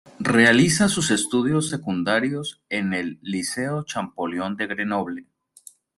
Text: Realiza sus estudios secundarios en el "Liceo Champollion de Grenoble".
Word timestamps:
Realiza 0.19 0.89
sus 0.89 1.11
estudios 1.11 1.69
secundarios 1.69 2.63
en 2.69 2.95
el 2.95 3.19
"Liceo 3.21 3.83
Champollion 3.83 4.57
de 4.57 4.65
Grenoble". 4.65 5.27